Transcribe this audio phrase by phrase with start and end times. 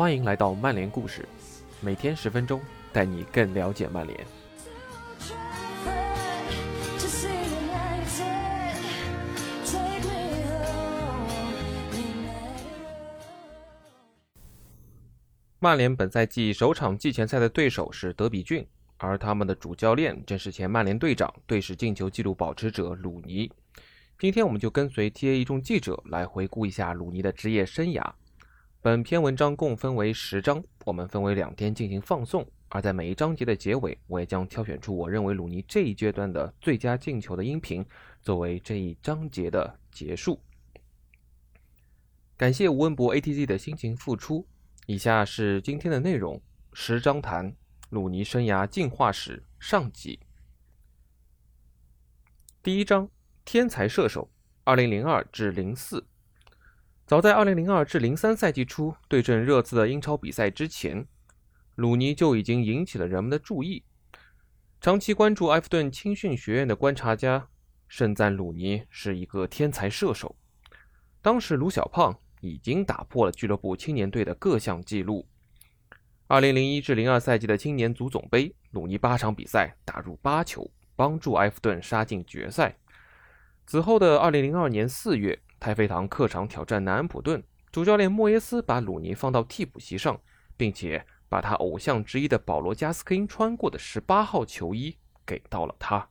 [0.00, 1.28] 欢迎来到曼联故事，
[1.82, 2.58] 每天十分钟，
[2.90, 4.18] 带你更了解曼联。
[15.58, 23.52] 曼联本赛季首场季前赛的对手是德比郡，而他们的主教练正是前曼联队长、队史进球纪录保持者鲁尼。
[24.18, 28.10] 今天我们就跟随 TA 一众记者来回顾一下鲁尼的职业生涯。
[28.82, 32.50] 本篇文章共分为十章，我们分为两天进行放送。
[32.70, 37.84] 而在每一章节的结尾，我也将挑选出我认为鲁尼这一阶段的最佳进球的音频，
[38.22, 40.40] 作为这一章节的结束。
[42.38, 44.46] 感谢吴文博 ATZ 的辛勤付出。
[44.86, 46.40] 以下是今天的内容：
[46.72, 47.54] 十章谈
[47.90, 50.18] 鲁尼生涯进化史上集。
[52.62, 53.10] 第一章：
[53.44, 54.30] 天才射手，
[54.64, 56.06] 二零零二至零四。
[57.10, 61.04] 早在二零零二至零三赛季初对阵热刺的英超比赛之前，
[61.74, 63.82] 鲁尼就已经引起了人们的注意。
[64.80, 67.48] 长期关注埃弗顿青训学院的观察家
[67.88, 70.36] 盛赞鲁尼是一个天才射手。
[71.20, 72.16] 当时鲁小胖。
[72.42, 75.28] 已经打破了俱乐部青年队的各项纪录。
[76.26, 82.78] 二零零一至零二赛季的青年足总杯，鲁尼八场比赛打入八球，帮助埃弗顿杀进决赛。
[83.66, 90.18] 此后的二零零二年四月，太妃堂客场挑战南安普顿，主教练莫耶斯把鲁尼放到替补席上，
[90.56, 96.08] 并且把他偶像之一的保罗加斯科因穿过的十八号球衣给到了他。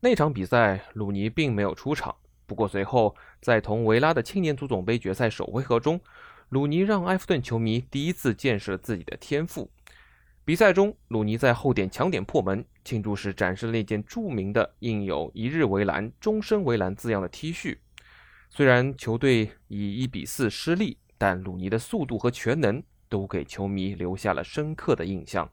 [0.00, 2.14] 那场比赛，鲁尼并没有出场。
[2.44, 5.98] 不过，随后在同维拉的青年足总杯决赛首回合中，
[6.50, 9.70] 鲁尼让埃弗顿球迷第一次见识了自己的天赋。
[10.44, 17.78] 比赛中，鲁尼在后点抢点破门，庆祝时展示了那件著名的印有“一日为蓝，终身为蓝”字样的 T 恤。
[18.50, 25.48] 虽然球队以一比四失利，但鲁尼的速度和全能都给球迷留下了深刻的印象。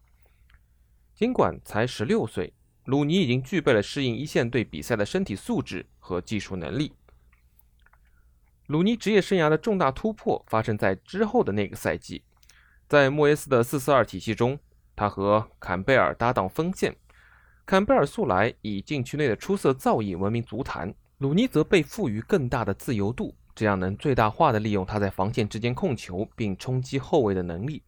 [1.13, 2.53] 尽管才十六岁。
[2.85, 6.91] 鲁尼已经具备了适应一线队比赛的身体素质和技术能力。
[8.65, 12.23] 鲁尼职业生涯的重大突破发生在之后的那个赛季，
[12.87, 14.57] 在莫耶斯的四四二体系中，
[14.99, 16.93] 他和坎贝尔搭档锋线。
[17.65, 27.81] 坎贝尔素来以禁区内的出色造诣闻名足坛，鲁尼则被赋予更大的自由度，这样能最大化的利用他在防线之间控球并冲击后卫的能力。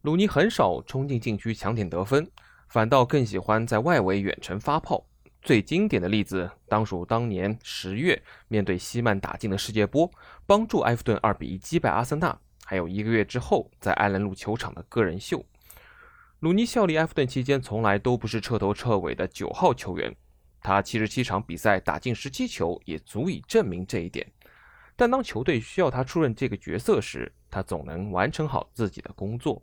[0.00, 2.26] 鲁尼很少冲进禁区抢点得分。
[2.70, 5.04] 反倒更喜欢在外围远程发炮。
[5.42, 10.08] 最经典的例子当属当年十月面对西曼打进的世界波，
[10.46, 12.38] 帮助埃弗顿二比一击败阿森纳。
[12.64, 15.44] 还有一个月之后在埃兰路球场的个人秀。
[16.40, 20.16] 鲁尼效力埃弗顿期间，从来都不是彻头彻尾的九号球员。
[20.62, 24.26] 他七十七场比赛打进十七球，也足以证明这一点。
[24.96, 29.62] 但当球队需要他出任这个角色时，他总能完成好自己的工作。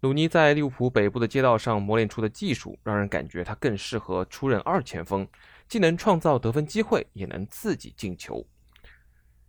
[0.00, 5.26] 鲁尼在利物浦北部的街道上磨练出的技术，让人感觉他更适合出任二前锋，
[5.66, 8.46] 既能创造得分机会，也能自己进球。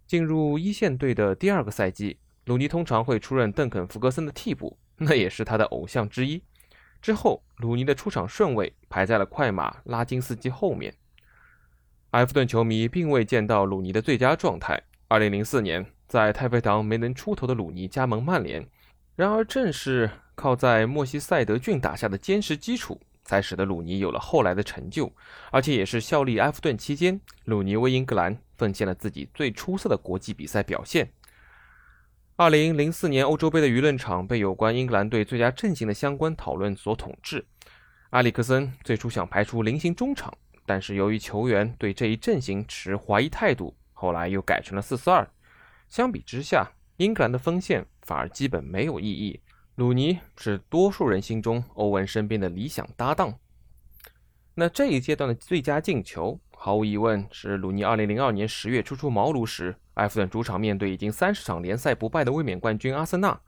[0.08, 6.42] 进入一线队的第二个赛季，鲁尼通常会出任邓肯·福格森的替补，那也是他的偶像之一。
[7.02, 10.94] 之后，鲁尼的出场顺位排在了快马拉金斯基后面。
[12.12, 14.82] 埃弗顿球迷并未见到鲁尼的最佳状态。
[15.10, 18.68] 2004年，在太妃堂没能出头的鲁尼加盟曼联，
[19.16, 20.10] 然而正是。
[20.38, 25.12] 靠在莫西塞德郡打下的坚实基础，才使得鲁尼有了后来的成就，
[25.50, 31.12] 而且也是效力埃弗顿期间，鲁尼为英格兰奉献了自己最出色的国际比赛表现。
[32.40, 37.44] 二零零四年欧洲杯的舆论场被有关英格兰队最佳阵型的相关讨论所统治。
[38.12, 40.32] 埃里克森最初想排出菱形中场，
[40.64, 45.28] 但是由于球员对这一阵型持怀疑态度，后来又改成了四四二。
[45.90, 49.42] 相比之下，英格兰的锋线反而基本没有意义。
[49.74, 53.34] 鲁尼是多数人心中欧文身边的理想搭档。
[54.54, 63.40] 那这一阶段的最佳进球，毫无疑问是鲁尼2002年10月初出茅庐时，埃弗顿主场面对已经三十场联赛不败的卫冕冠军阿森纳，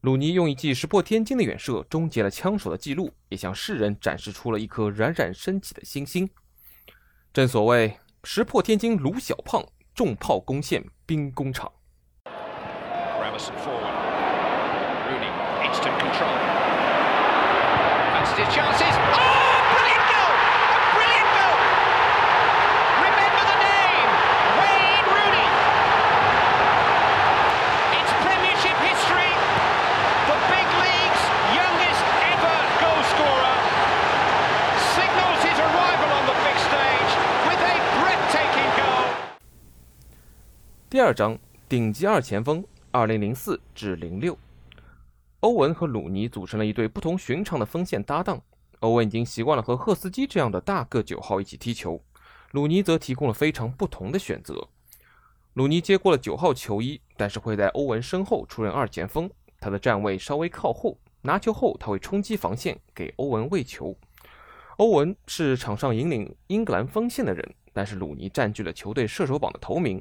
[0.00, 6.28] 鲁尼用一记石破天惊的远射终结了枪手的记录，也向世人展示出了一颗冉冉升起的星星。
[7.32, 11.70] 正所谓石破天惊鲁小胖，重炮攻陷兵工厂。
[41.02, 41.36] 第二章，
[41.68, 44.38] 顶级二前锋二零零四至零六，
[45.40, 48.40] 欧文和鲁尼组成了一对不同寻常的锋线搭档。
[48.78, 52.00] 欧文已经习惯了和赫斯基这样的大个九号一起踢球，
[52.52, 54.68] 鲁尼则提供了非常不同的选择。
[55.54, 59.28] 鲁尼接过了九号球衣，但是会在欧文身后出任二前锋，
[59.58, 63.92] 他的站位稍微靠后，拿球后他会冲击防线给欧文喂球。
[64.76, 70.00] 欧文是场上引领英格兰锋线的人，但是鲁尼占据了球队射手榜的头名。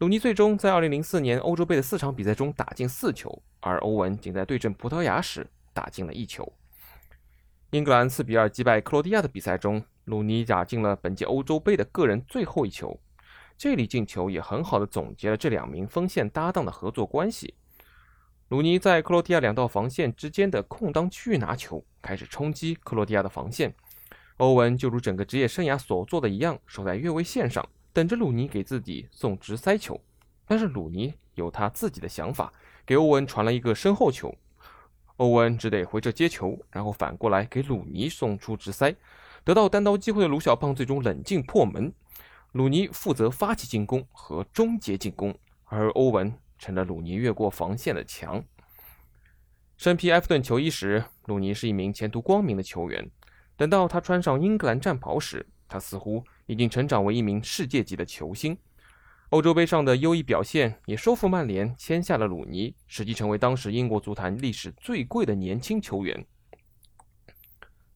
[0.00, 6.50] 鲁尼最终在2004年欧洲杯的四场比赛中打进四球，而欧文仅在对阵葡萄牙时打进了一球。
[7.72, 12.98] 英格兰4比2击败克罗地亚的比赛中，鲁尼打进了本届欧洲杯的个人最后一球。
[13.58, 17.52] 这粒进球也很好的总结了这两名锋线搭档的合作关系。
[18.48, 23.74] 鲁尼在克罗地亚两道防线之间的空当区域拿球，开始冲击克罗地亚的防线。
[24.38, 30.00] 欧文就如整个职业生涯所做的一样，守在越位线上，等着鲁尼给自己送直塞球。
[30.46, 32.52] 但是鲁尼有他自己的想法，
[32.84, 34.34] 给欧文传了一个身后球。
[35.16, 38.96] 欧文只得回撤接球，然后反过来给鲁尼送出直塞，
[39.44, 41.92] 得到单刀机会的卢小胖最终冷静破门。
[42.52, 45.32] 鲁尼负责发起进攻和终结进攻，
[45.66, 48.42] 而欧文成了鲁尼越过防线的墙。
[49.76, 53.10] 身披埃弗顿球衣时，鲁尼是一名前途光明的球员。
[53.56, 58.58] 等到他穿上英格兰战袍时，他似乎已经成长为一名世界级的球星。
[59.28, 66.26] 欧洲杯上的优异表现也说服曼联签下了鲁尼，使其成为当时英国足坛历史最贵的年轻球员。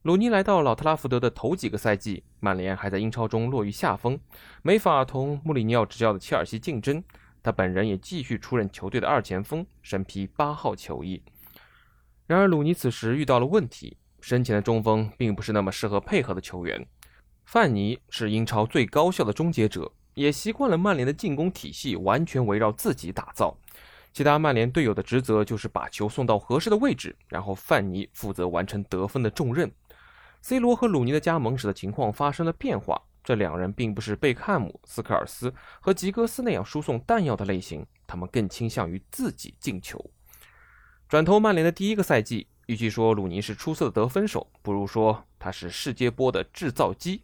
[0.02, 4.20] 鲁尼来到老特拉福德的头几个赛季，曼联还在英超中落于下风，
[4.62, 7.02] 没法同穆里尼奥执教的切尔西竞争。
[7.42, 11.20] 他本人也继续出任球队的二前锋，身披八号球衣。
[12.28, 16.86] 然而，鲁尼此时遇到了问题，身前的中锋并不是那么适合配合的球员。
[17.44, 19.93] 范尼是英超最高效的终结者。
[20.14, 23.58] 也习惯了曼联的进攻体系完全围绕自己打造，
[24.12, 29.69] 其他曼联队友的职责就是把球送到合适的位置，然后范尼负责完成得分的重任。
[30.41, 40.12] C 罗和鲁尼的加盟使得情况发生了变化，这两人并不是贝克汉姆、斯科尔斯和吉格斯那样输送弹药的类型，他们更倾向于自己进球。
[41.08, 47.22] 转投曼联的第一个赛季，与其说鲁尼是出色的得分手，不如说他是世界波的制造机。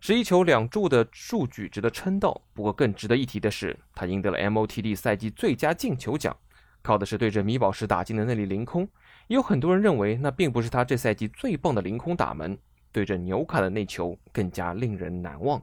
[0.00, 6.34] 十一球两助的数据值得称道，不过更值得一提的是，他赢得了 MOTD 赛季最佳进球奖，
[6.82, 8.88] 靠的是对着米堡时打进的那粒凌空。
[9.26, 12.56] 也有很多人认为，那并不是他这赛季最棒的凌空打门，
[12.90, 15.62] 对着纽卡的那球更加令人难忘。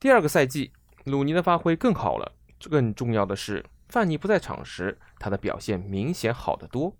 [0.00, 0.72] 第二个赛季，
[1.04, 2.32] 鲁尼的发挥更好了，
[2.68, 6.96] 更重要的是，范尼不在场时，他的表现明显好得多。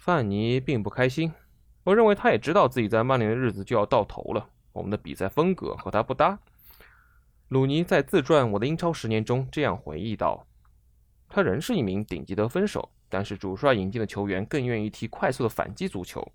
[0.00, 1.30] 范尼并不开心，
[1.84, 4.48] 我认为他也知道自己在曼联的日子就要到头了。
[4.72, 6.38] 我们的比赛风格和他不搭。
[7.48, 10.46] 鲁尼在自传《我的英超十年》中这样回忆道
[11.28, 16.26] ：“他仍是一名顶级得分手，但是主帅引进的球员更愿意踢快速的反击足球。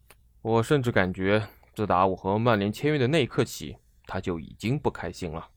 [0.43, 3.75] 我甚至感觉，自打我和曼联签约的那一刻起，
[4.05, 5.49] 他就已经不开心了。”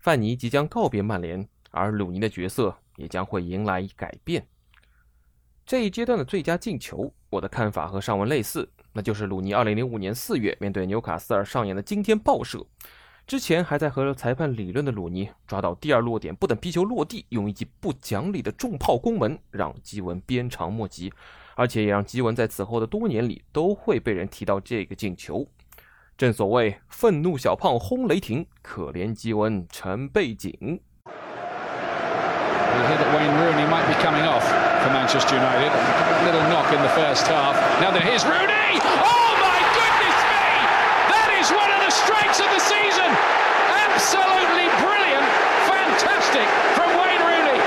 [0.00, 4.46] 范尼即将告别曼联，而鲁尼的角色也将会迎来改变。
[5.66, 8.68] 这一阶段的最佳进球，我的看法和上文类似。
[8.92, 12.66] 那就是鲁尼2005年4月面对纽卡斯尔上演的惊天爆射。
[13.26, 21.10] 之前还在和裁判理论的鲁尼，抓到第二落点，不等皮球落地，用一记不讲理的重炮攻门，让基文鞭长莫及，
[21.56, 25.48] 而且也让基文在此后的多年里都会被人提到这个进球。
[26.18, 30.80] 正所谓愤怒小胖轰雷霆，可怜基文成背景。
[32.88, 34.44] Hear that wayne rudy might be coming off
[34.82, 35.70] for manchester United.
[36.24, 37.54] Little knock in the first half.
[37.80, 38.80] Now then, here's Rooney.
[38.80, 40.46] Oh my goodness me!
[41.12, 43.10] That is one of the strikes of the season.
[43.68, 45.26] Absolutely brilliant,
[45.68, 47.60] fantastic from Wayne Rooney.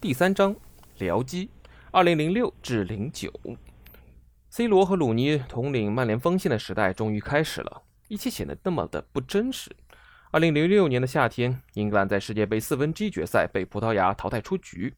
[0.00, 0.54] 第三章，
[0.98, 1.50] 僚机，
[1.90, 3.32] 二零零六至零九
[4.50, 9.74] ，C 罗和鲁尼统领曼联锋线的时代终于开始了，一切显得那么的不真实。
[10.36, 14.92] 二零零六年的夏天，英格兰在世界杯四分之一决赛被葡萄牙淘汰出局。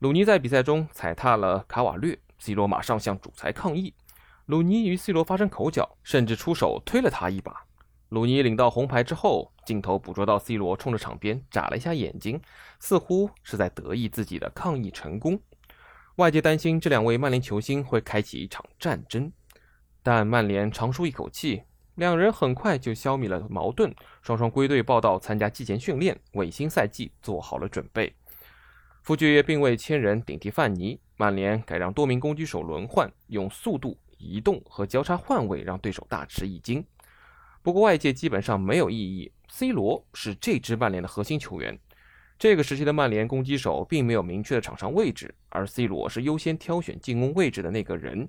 [0.00, 3.94] 鲁尼在比赛中踩踏了卡瓦略，C 罗马上向主裁抗议。
[4.44, 7.64] 鲁尼与 C 罗发生口角，甚至出手推了他一把。
[8.10, 12.38] 鲁尼领到红牌之后，镜头捕捉到 C 罗冲着场边眨了一下眼睛，
[12.78, 15.40] 似乎是在得意自己的抗议成功。
[16.16, 19.32] 外界担心这两位曼联球星会开启一场战争，
[20.02, 21.62] 但曼联长舒一口气。
[21.94, 28.12] 两人很快就消弭了矛盾，双双归队报道参加季前训练，为新赛季做好了准备。
[29.02, 36.84] 傅爵爷并未签人顶替范尼，曼联改让多名攻击手轮换，用速度、移动和交叉换位让对手大吃一惊。
[37.62, 41.78] 不过外界基本上没有异议，C 罗是这支曼联的核心球员。
[42.36, 48.28] 这个时期的曼联攻击手并没有明确的场上位置，而 C 罗是优先挑选进攻位置的那个人。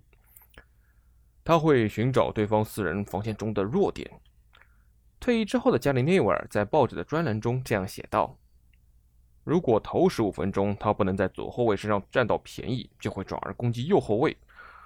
[1.45, 4.19] 他会寻找对方四人防线中的弱点。
[5.19, 8.35] 退役之后的加里内维尔在报纸的专栏中这样写道
[9.45, 14.35] ：“如果头十五分钟他不能在左后卫身上占到便宜，就会转而攻击右后卫；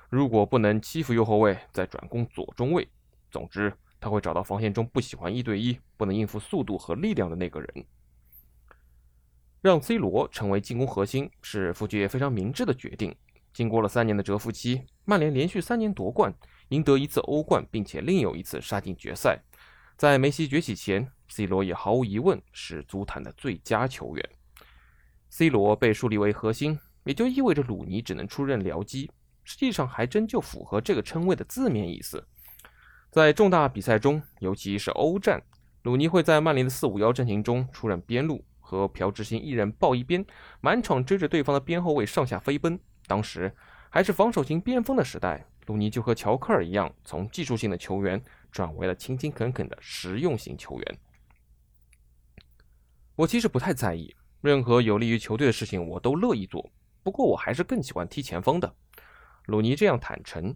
[0.10, 2.86] 如果不能欺负右后卫，再转攻左中卫。
[3.32, 7.86] 总之，他会找到防线中不喜欢一对一、不能应付速度和力量的那个人。”
[9.62, 13.16] 让 C 罗成为进攻核心是福爵非常明智的决定。
[13.60, 16.34] 经过了三年的蛰伏期，曼联连续三年夺冠，
[16.70, 19.38] 赢得一次欧冠，并且另有一次杀进决赛。
[19.98, 24.30] 在梅西崛起前，C 罗也毫无疑问是足坛的最佳球员。
[25.28, 29.12] C 罗被树立为核心，也就意味着鲁尼只能出任僚机。
[29.44, 32.26] 实际上，还真就符合这个称谓的字面意思。
[33.12, 35.44] 在重大比赛中，尤其是欧战，
[35.82, 38.42] 鲁尼会在曼联的四五幺阵型中出任边路。
[38.62, 40.26] 和朴智星一人抱一边，
[40.62, 42.80] 满场追着对方的边后卫上下飞奔。
[43.10, 43.52] 当时
[43.90, 51.00] 还是防守型边锋的时代，鲁尼就和乔克尔一样，从技术性的球员转为了勤勤恳恳的实用型球员。
[53.16, 56.70] 我其实不太在意，任何有利于球队的事情我都乐意做。
[57.02, 58.76] 不过我还是更喜欢踢前锋的。
[59.48, 60.56] 鲁尼这样坦诚，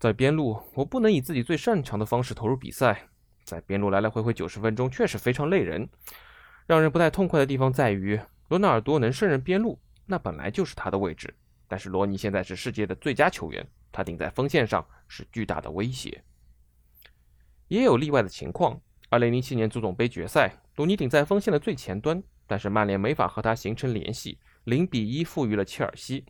[0.00, 3.08] 在边路我不能以自己最擅长的方式投入比赛，
[3.44, 5.88] 在边路来来回回九十分钟确实非常累人。
[6.66, 9.78] 让人不太痛快的地方在于，罗纳尔多能胜任边路，
[10.08, 11.32] 那本来就是他的位置。
[11.68, 16.24] 但是罗尼现在是世界的最佳球员，他顶在锋线上是巨大的威胁。
[17.68, 26.24] 也有例外的情况，2007年足总杯决赛，鲁尼顶在锋线的最前端，但是曼联没法和他形成联系，0比1负于了切尔西。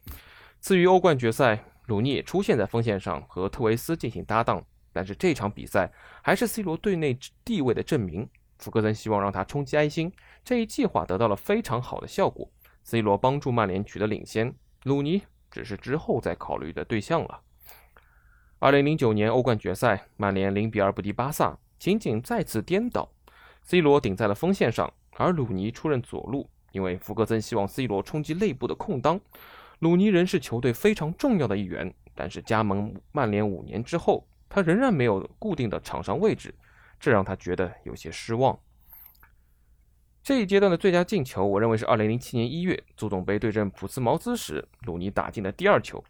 [0.60, 8.28] 次于欧冠决赛，鲁尼也出现在锋线上和特维斯进行搭档，但是这场比赛还是 C 罗队内地位的证明。
[8.58, 12.50] 福格森希望让他冲击埃星，这一计划得到了非常好的效果。
[12.88, 14.54] C 罗帮助曼联取得领先，
[14.84, 17.42] 鲁尼只是之后再考虑的对象了。
[18.60, 23.12] 2009年欧冠决赛，曼联0比2不敌巴萨，情景再次颠倒
[23.60, 29.20] ，C 罗顶在了锋线上，而鲁尼出任左路，因为福格森希望 C 罗冲击内部的空当。
[29.80, 36.54] 鲁尼仍是球队非常重要的一员，但是加盟曼联五年之后，他仍然没有固定的场上位置。
[36.98, 38.58] 这让他觉得有些失望。
[40.28, 46.04] 这一阶段的最佳进球，我认为是2007年1月足总杯对阵普斯茅斯时，鲁尼打进的第二球。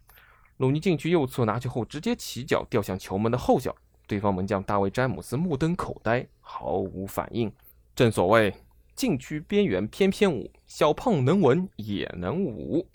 [0.57, 3.73] 鲁尼禁区右侧拿球后，直接起脚掉向球门的后脚，
[4.07, 7.49] 对方门将大卫·詹姆斯目瞪口呆，毫无反应。
[7.95, 8.53] 正所谓
[8.93, 12.85] 禁区边缘翩翩舞，小胖能文也能武。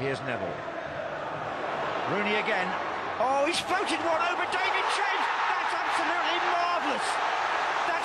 [0.00, 0.48] Here's never
[2.10, 2.68] rudy again.
[3.20, 4.69] Oh, he's floated one over David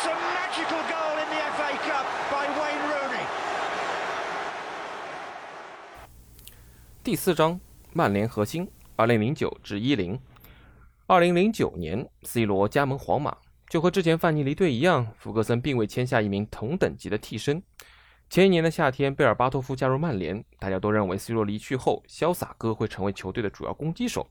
[0.06, 3.26] That's a magical goal in the FA Cup by Wayne Rooney.
[7.04, 7.60] 第四章，
[7.92, 10.20] 曼联核心，二零零九至一零。
[11.08, 13.36] 二零零九年，C 罗加盟皇马，
[13.68, 17.64] 就和之前范尼离队一样，福格森并未签下一名同等级的替身。
[18.30, 24.30] 前一年的夏天，贝尔巴托夫加入曼联，大家都认为 C 罗离去后，潇洒哥会成为球队的主要攻击手。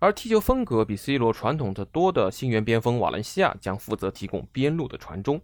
[0.00, 5.40] 而踢球风格比 C 罗传统的多的新援边锋瓦伦西亚将负责提供边路的传中。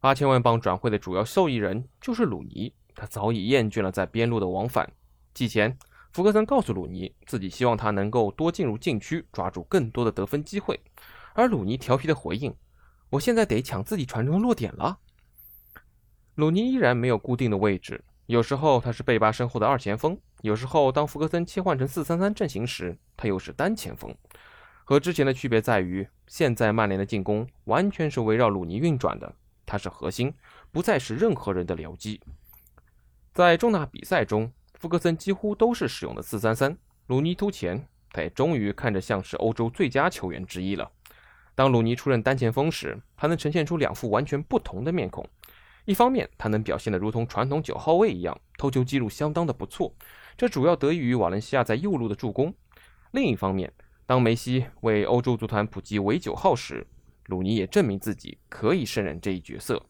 [0.00, 4.90] 八千万镑转会的主要受益人就是鲁尼，他早已厌倦了在边路的往返。
[5.34, 5.76] 季前，
[6.12, 10.80] 福格森告诉鲁尼，自己希望他能够多进入禁区，抓住更多的得分机会。
[11.34, 12.54] 而鲁尼调皮的回应
[13.10, 14.98] ：“我现在得抢自己传中落点了。”
[16.36, 18.04] 鲁尼依然没有固定的位置。
[18.26, 24.14] 有时候他是贝巴身后的二前锋，有时候当福格森切换成四三三阵型时，他又是单前锋。
[24.84, 29.34] 和之前的区别在于，现在曼联的进攻完全是围绕鲁尼运转的，
[29.64, 30.34] 他是核心，
[30.70, 32.20] 不再是任何人的僚机。
[33.32, 40.90] 在重大比赛中，福格森几乎都是使用的四三三，鲁尼突前，他也终于看着像是欧洲最佳球员之一了。
[41.54, 45.26] 当鲁尼出任单前锋时，他能呈现出两副完全不同的面孔。
[45.86, 49.94] 一方面，他能表现得如同传统九号位一样，头球记录相当的不错，
[50.36, 52.52] 这主要得益于瓦伦西亚在右路的助攻。
[53.12, 53.72] 另一方面，
[54.06, 56.86] 当梅西为欧洲足坛普及伪九号时，
[57.26, 59.80] 鲁尼也证明自己可以胜任这一角色。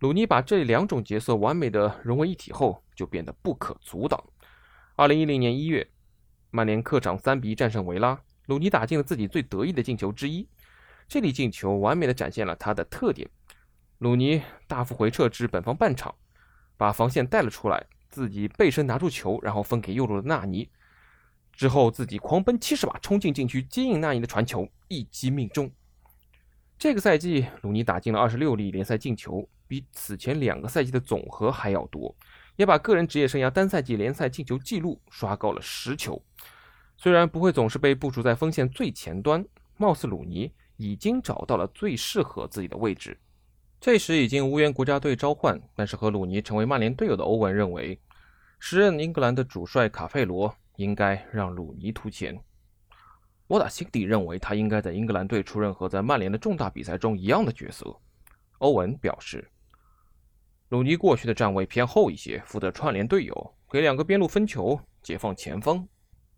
[0.00, 4.22] 鲁尼把这两种角色完美的融为一体后，就变得不可阻挡。
[4.94, 5.86] 二零一零年一月，
[6.50, 10.48] 曼联客场三比一战胜维拉，鲁尼打进了自己最得意的进球之一，
[11.06, 13.28] 这粒进球完美的展现了他的特点。
[13.98, 16.14] 鲁尼大幅回撤至本方半场，
[16.76, 20.66] 把防线带了出来，自己背身拿住球，然后分给右路的纳尼。
[21.52, 25.70] 之后自己狂奔七十码冲进禁区接应纳尼的传球，一击命中。
[26.78, 32.16] 这个赛季，鲁尼打进了二十六粒联赛进球，比此前两个赛季的总和还要多，
[32.56, 36.22] 也把个人职业生涯单赛季联赛进球纪录刷高了十球。
[36.96, 39.44] 虽然不会总是被部署在锋线最前端，
[39.76, 43.18] 貌似鲁尼已经找到了最适合自己的位置。
[43.78, 48.00] 这时已经无缘国家队召唤，但是和鲁尼成为曼联队友的欧文认为，
[48.58, 52.38] 时任英格兰的主帅卡佩罗应该让鲁尼突前。
[53.46, 57.96] 我打心底认为，他应该在英格兰队出任和在曼联的重大比赛中一样的角色。
[58.58, 59.48] 欧文表示，
[60.70, 65.86] 鲁尼过去的站位偏后一些，负责串联队友，给两个边路分球，解放前锋。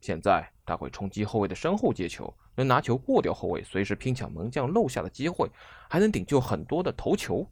[0.00, 5.50] 现在他会冲击后卫的身后接球，能拿球过掉后卫，随时拼抢门将漏下的机会，
[5.88, 7.48] 还能顶救很多的头球。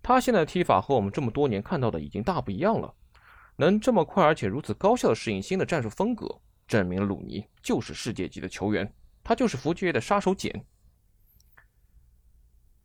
[0.00, 2.94] 他现在的踢法和我们这么多年看到的已经大不一样了，
[3.56, 6.40] 能这么快而且如此高效的适应新的战术风格。
[6.66, 8.90] 证明鲁尼就是世界级的球员，
[9.22, 10.64] 他就是福爵爷的杀手锏。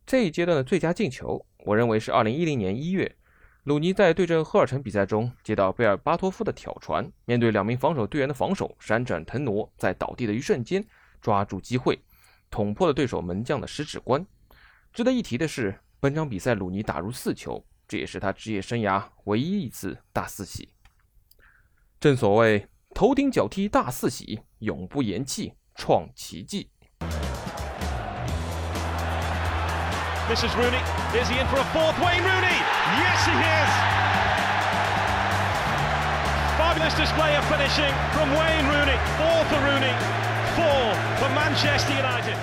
[0.06, 3.16] 这一阶段的最佳进球，我认为是2010年1月，
[3.64, 10.84] 鲁尼在对阵赫尔城比赛中接到贝尔巴托夫的挑传，面对两名防守队员的防守，闪转腾挪，在倒地的一瞬间
[11.22, 12.00] 抓住机会，
[12.50, 14.26] 捅破了对手门将的十指关。
[14.92, 20.70] 值得一提的是，本场比赛鲁尼打入四球，这也是他职业生涯唯一一次大四喜。
[22.00, 22.68] 正所谓。
[22.96, 26.72] 头顶脚踢大四喜，永不言弃，创奇迹。
[30.28, 30.82] This is Rooney.
[31.14, 31.94] Is he in for a fourth?
[32.02, 32.58] Wayne Rooney.
[32.98, 33.70] Yes, he is.
[36.58, 38.98] Fabulous display of finishing from Wayne Rooney.
[39.20, 39.94] Four for Rooney.
[40.56, 42.38] Four for Manchester United.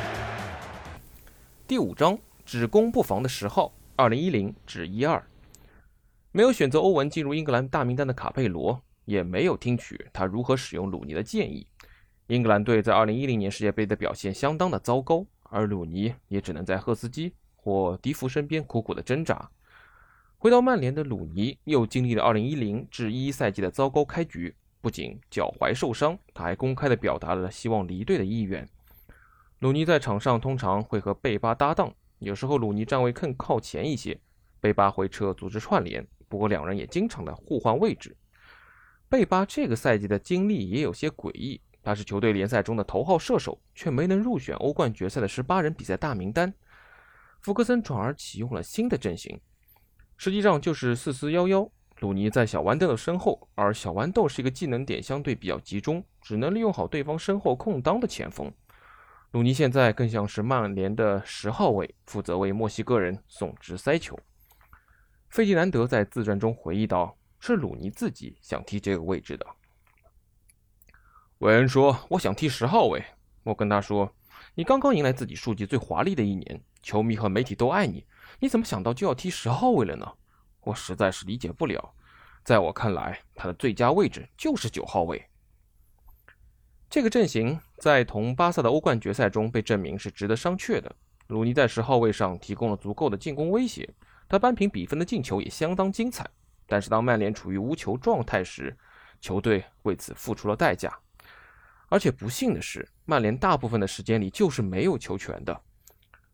[1.67, 5.27] 第五章只攻不防的十号，二零一零至一二。
[6.37, 8.83] 没有选择欧文进入英格兰大名单的卡佩罗。
[9.05, 11.67] 也没有听取他如何使用鲁尼的建议。
[12.29, 19.51] 英格兰队在2010年世界杯的表现相当的糟糕，而鲁尼也只能在赫斯基或迪福身边苦苦的挣扎。
[20.39, 28.67] 回到曼联的鲁尼又经历了2010至11赛季的糟糕开局，不仅脚踝受伤，他还公开的表达了希望离队的意愿。
[29.59, 34.19] 鲁尼在场上通常会和贝巴搭档，有时候鲁尼站位更靠前一些，
[34.61, 38.17] 贝巴回撤组织串联，不过两人也经常的互换位置。
[39.09, 46.53] 贝巴这个赛季的经历也有些诡异，他是球队联赛中的头号射手，却没能入选欧冠决赛的十八人比赛大名单。
[47.41, 49.41] 福格森转而启用了新的阵型，
[50.17, 51.71] 实际上就是四四幺幺。
[52.01, 58.53] 鲁尼在小豌豆的身后，而小豌豆是一个技能点相对比较集中，只能利用好对方身后空当的前锋。
[59.31, 64.19] 鲁尼现在更像是曼联的十号位，负责为墨西哥人送直塞球。
[65.35, 67.19] 费迪南德在自传中回忆道。
[67.41, 69.45] 是鲁尼自己想踢这个位置的。
[71.39, 73.05] 韦恩说：“我想踢十号位。”
[73.43, 74.15] 我跟他说
[74.55, 78.07] ：“你刚刚迎来自己数据最华丽的一年，球迷和媒体都爱你，
[78.39, 80.09] 你怎么想到就要踢十号位了呢？”
[80.63, 81.95] 我实在是理解不了。
[82.45, 85.27] 在我看来，他的最佳位置就是九号位。
[86.89, 90.95] 这个阵型在同巴萨的欧冠决赛中被证明是值得商榷的。
[91.27, 93.93] 鲁尼在十号位上提供了足够的进攻威胁，
[94.35, 96.29] 他扳平比分的进球也相当精彩。
[96.67, 98.77] 但是当曼联处于无球状态时，
[99.21, 100.93] 球队为此付出了代价。
[101.89, 105.61] 而且不幸的是，曼联大部分的时间里就是没有球权的。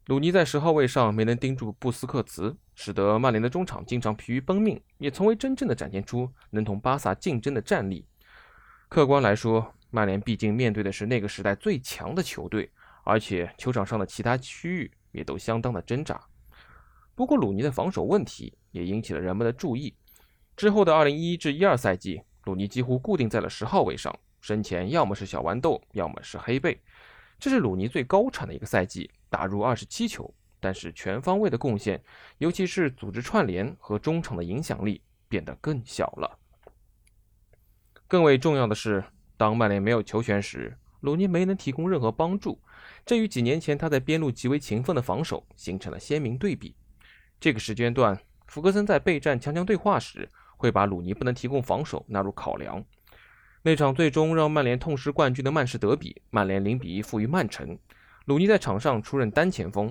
[0.07, 8.07] 鲁尼在十号位上没能盯住布斯克茨，使得曼联的中场经常疲于奔命，也从未真正的展现出能同巴萨竞争的战力。
[8.89, 12.71] 客观来说，曼联毕竟面对的是那个时代最强的球队，
[13.05, 16.21] 而且球场上的其他区域也都相当的挣扎。
[17.20, 19.94] 不过，鲁尼的防守问题也引起了人们的注意。
[20.56, 26.80] 之后的2011至12赛季，鲁尼几乎固定在了十号位上，身前要么是小豌豆，要么是黑贝。
[27.38, 32.02] 这是鲁尼最高产的一个赛季，打入27球，但是全方位的贡献，
[32.38, 36.38] 尤其是组织串联和中场的影响力变得更小了。
[38.09, 39.04] 更为重要的是，
[39.37, 42.59] 当曼联没有球权时，鲁尼没能提供任何帮助，
[43.04, 46.74] 这与几年前他在边路极为勤奋的防守形成了鲜明对比。
[47.40, 50.29] 这个时间段，福格森在备战强强对话时。
[50.61, 52.85] 会把鲁尼不能提供防守纳入考量。
[53.62, 57.79] 那场最终让曼联痛失冠军的曼市德比，曼联零比一负于曼城。
[58.26, 59.90] 鲁尼在场上出任单前锋，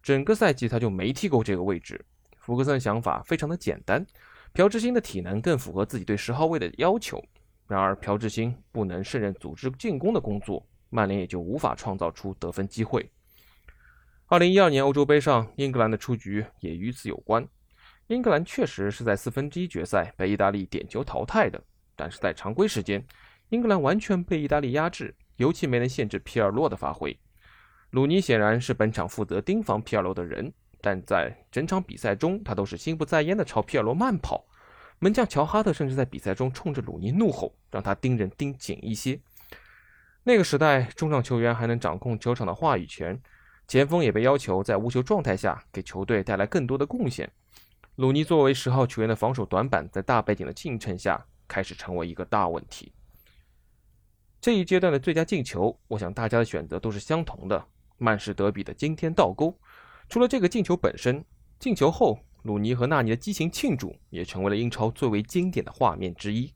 [0.00, 2.04] 整个赛季他就没踢过这个位置。
[2.38, 4.06] 福格森想法非常的简单，
[4.52, 7.20] 朴智星的体能更符合自己对十号位的要求。
[7.66, 13.10] 然而朴智星不能胜任组织进攻的工作，曼联也就无法创造出得分机会。
[14.28, 17.46] 二零一二年欧洲杯上，英格兰的出局也与此有关。
[18.08, 21.62] 英格兰确实是在四分之一决赛被意大利点球淘汰的，
[21.94, 23.06] 但是在常规时间，
[23.50, 27.16] 英格兰完全被意大利压制，尤其没能限制皮尔洛的发挥。
[27.90, 34.44] 鲁尼显然是本场负责盯防皮尔洛的人，但在整场比赛中，他都是心不在焉的朝皮尔洛慢跑。
[34.98, 39.20] 门将乔哈特甚至在比赛中冲着鲁尼怒吼，让他盯人盯紧一些。
[40.24, 43.16] 那个时代，中场球员还能掌控球场的话语权，
[43.68, 47.30] 前锋也被要求在无球状态下给球队带来更多的贡献。
[47.96, 52.92] 鲁尼作为十号球员的防守短板，在大背景的映衬下，开始成为一个大问题。
[54.40, 57.66] 这一阶段的最佳进球，我想大家的选择都是相同的：
[57.98, 59.58] 曼市德比的惊天倒钩。
[60.08, 61.24] 除了这个进球本身，
[61.58, 62.18] 进球后。
[62.42, 66.48] 鲁尼和纳尼的激情庆祝也成为了英超最为经典的画面之一。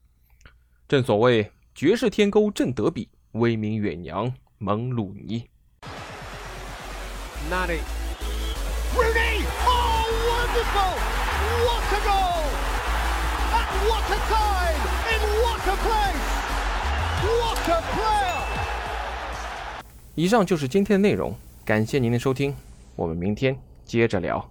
[0.86, 5.50] 正所谓绝世天钩震德比，威名远扬蒙鲁尼。
[7.48, 7.80] 纳尼
[8.94, 18.42] ，Rooney，oh wonderful，what a goal，and what a time，in what a place，what a player。
[20.14, 22.54] 以上就是今天的内容，感谢您的收听，
[22.94, 24.50] 我们明天接着聊。